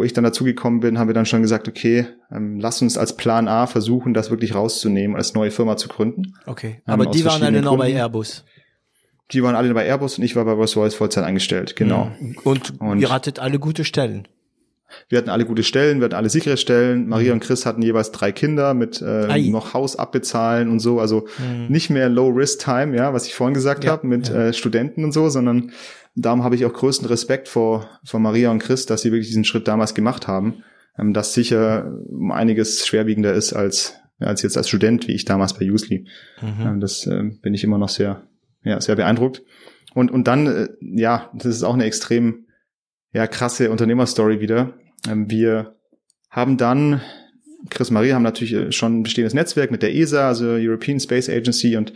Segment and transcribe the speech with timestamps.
[0.00, 3.16] Wo ich dann dazugekommen bin, haben wir dann schon gesagt, okay, ähm, lass uns als
[3.16, 6.36] Plan A versuchen, das wirklich rauszunehmen, als neue Firma zu gründen.
[6.46, 8.46] Okay, aber ähm, die waren alle noch bei Airbus.
[9.30, 12.10] Die waren alle bei Airbus und ich war bei Rolls-Royce Vollzeit angestellt, genau.
[12.18, 12.38] Mhm.
[12.44, 14.26] Und, und ihr hattet alle gute Stellen.
[15.08, 17.08] Wir hatten alle gute Stellen, wir hatten alle sichere Stellen.
[17.08, 21.00] Maria und Chris hatten jeweils drei Kinder mit äh, noch Haus abbezahlen und so.
[21.00, 21.66] Also mhm.
[21.68, 24.48] nicht mehr Low-Risk-Time, ja, was ich vorhin gesagt ja, habe, mit ja.
[24.48, 25.72] äh, Studenten und so, sondern
[26.14, 29.44] darum habe ich auch größten Respekt vor, vor Maria und Chris, dass sie wirklich diesen
[29.44, 30.62] Schritt damals gemacht haben.
[30.98, 35.54] Ähm, das sicher um einiges schwerwiegender ist als, als jetzt als Student, wie ich damals
[35.54, 36.06] bei Usely.
[36.40, 36.66] Mhm.
[36.66, 38.22] Ähm, das äh, bin ich immer noch sehr,
[38.64, 39.42] ja, sehr beeindruckt.
[39.94, 42.46] Und, und dann, äh, ja, das ist auch eine extrem
[43.12, 44.74] ja, krasse Unternehmerstory wieder.
[45.08, 45.76] Ähm, wir
[46.30, 47.00] haben dann,
[47.68, 51.28] Chris Marie haben natürlich äh, schon ein bestehendes Netzwerk mit der ESA, also European Space
[51.28, 51.92] Agency und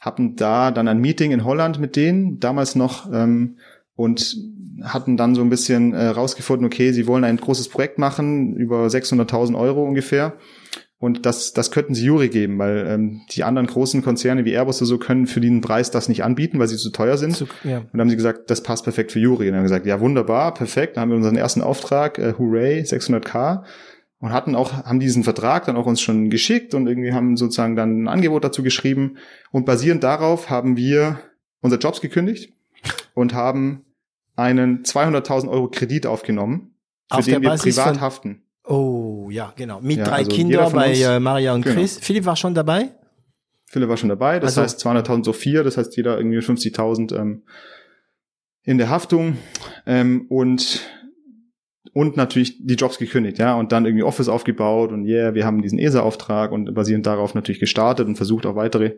[0.00, 3.58] hatten da dann ein Meeting in Holland mit denen, damals noch, ähm,
[3.94, 4.36] und
[4.82, 8.86] hatten dann so ein bisschen äh, rausgefunden, okay, sie wollen ein großes Projekt machen, über
[8.86, 10.34] 600.000 Euro ungefähr.
[10.98, 14.80] Und das, das könnten sie Juri geben, weil ähm, die anderen großen Konzerne wie Airbus
[14.80, 17.36] oder so können für den Preis das nicht anbieten, weil sie zu teuer sind.
[17.36, 17.78] Zu, ja.
[17.78, 19.46] Und dann haben sie gesagt, das passt perfekt für Juri.
[19.46, 20.96] Und dann haben gesagt, ja wunderbar, perfekt.
[20.96, 23.64] Dann haben wir unseren ersten Auftrag, äh, hooray, 600k.
[24.18, 27.76] Und hatten auch, haben diesen Vertrag dann auch uns schon geschickt und irgendwie haben sozusagen
[27.76, 29.18] dann ein Angebot dazu geschrieben.
[29.52, 31.20] Und basierend darauf haben wir
[31.60, 32.54] unsere Jobs gekündigt
[33.12, 33.84] und haben
[34.34, 36.74] einen 200.000 Euro Kredit aufgenommen,
[37.10, 38.45] für Auf den wir privat haften.
[38.66, 39.80] Oh, ja, genau.
[39.80, 41.76] Mit ja, drei also Kindern bei äh, Maria und genau.
[41.76, 41.98] Chris.
[41.98, 42.90] Philipp war schon dabei?
[43.66, 44.40] Philipp war schon dabei.
[44.40, 45.62] Das also, heißt 200.000 so vier.
[45.62, 47.42] Das heißt jeder irgendwie 50.000 ähm,
[48.64, 49.38] in der Haftung.
[49.86, 50.80] Ähm, und
[51.92, 55.62] und natürlich die Jobs gekündigt, ja, und dann irgendwie Office aufgebaut und yeah, wir haben
[55.62, 58.96] diesen ESA-Auftrag und basierend darauf natürlich gestartet und versucht auch weitere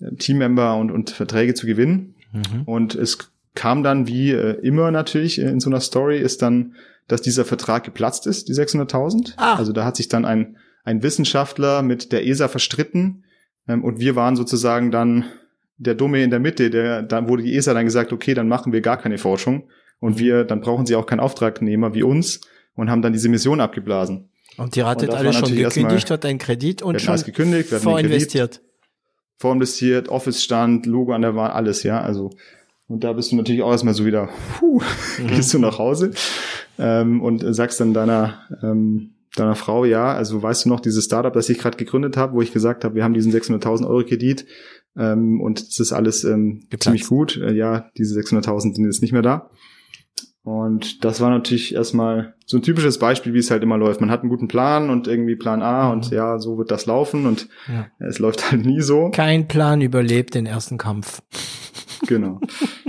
[0.00, 2.14] äh, Teammember und, und Verträge zu gewinnen.
[2.32, 2.64] Mhm.
[2.66, 6.74] Und es kam dann wie äh, immer natürlich in so einer Story ist dann
[7.10, 9.34] dass dieser Vertrag geplatzt ist, die 600.000.
[9.36, 9.56] Ah.
[9.56, 13.24] Also da hat sich dann ein, ein Wissenschaftler mit der ESA verstritten
[13.68, 15.24] ähm, und wir waren sozusagen dann
[15.76, 18.72] der Dumme in der Mitte, der, dann wurde die ESA dann gesagt, okay, dann machen
[18.72, 19.68] wir gar keine Forschung
[19.98, 22.42] und wir, dann brauchen sie auch keinen Auftragnehmer wie uns
[22.74, 24.28] und haben dann diese Mission abgeblasen.
[24.56, 28.60] Und die hattet alle schon gekündigt, hat einen Kredit und schon gekündigt, vorinvestiert.
[29.38, 32.30] Vorinvestiert, Office stand, Logo an der Wand, alles, ja, also
[32.90, 34.28] und da bist du natürlich auch erstmal so wieder,
[34.58, 34.80] puh,
[35.18, 35.28] mhm.
[35.28, 36.10] gehst du nach Hause
[36.76, 41.32] ähm, und sagst dann deiner, ähm, deiner Frau, ja, also weißt du noch, dieses Startup,
[41.32, 44.44] das ich gerade gegründet habe, wo ich gesagt habe, wir haben diesen 600.000 Euro Kredit
[44.96, 47.36] ähm, und es ist alles ähm, ziemlich gut.
[47.36, 49.50] Äh, ja, diese 600.000 sind jetzt nicht mehr da.
[50.42, 54.00] Und das war natürlich erstmal so ein typisches Beispiel, wie es halt immer läuft.
[54.00, 55.92] Man hat einen guten Plan und irgendwie Plan A mhm.
[55.92, 57.86] und ja, so wird das laufen und ja.
[58.00, 59.10] es läuft halt nie so.
[59.10, 61.22] Kein Plan überlebt den ersten Kampf.
[62.06, 62.40] Genau.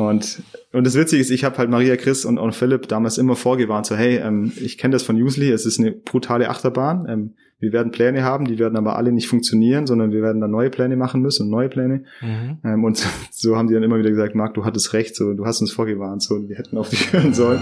[0.00, 3.36] Und, und das Witzige ist, ich habe halt Maria Chris und, und Philipp damals immer
[3.36, 7.06] vorgewarnt, so hey, ähm, ich kenne das von Usely, es ist eine brutale Achterbahn.
[7.08, 10.50] Ähm, wir werden Pläne haben, die werden aber alle nicht funktionieren, sondern wir werden dann
[10.50, 12.04] neue Pläne machen müssen und neue Pläne.
[12.22, 12.58] Mhm.
[12.64, 15.34] Ähm, und so, so haben die dann immer wieder gesagt, Marc, du hattest recht, so
[15.34, 17.60] du hast uns vorgewarnt, so wir hätten auf dich hören sollen.